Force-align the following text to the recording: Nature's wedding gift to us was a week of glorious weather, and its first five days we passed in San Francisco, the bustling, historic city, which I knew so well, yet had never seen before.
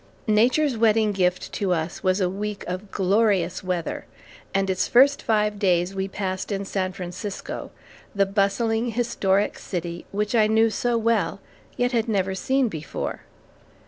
Nature's 0.25 0.75
wedding 0.75 1.11
gift 1.11 1.51
to 1.53 1.71
us 1.71 2.01
was 2.01 2.19
a 2.19 2.27
week 2.27 2.63
of 2.65 2.89
glorious 2.89 3.63
weather, 3.63 4.07
and 4.51 4.67
its 4.67 4.87
first 4.87 5.21
five 5.21 5.59
days 5.59 5.93
we 5.93 6.07
passed 6.07 6.51
in 6.51 6.65
San 6.65 6.91
Francisco, 6.91 7.69
the 8.15 8.25
bustling, 8.25 8.89
historic 8.93 9.59
city, 9.59 10.07
which 10.11 10.33
I 10.33 10.47
knew 10.47 10.71
so 10.71 10.97
well, 10.97 11.39
yet 11.77 11.91
had 11.91 12.09
never 12.09 12.33
seen 12.33 12.67
before. 12.67 13.25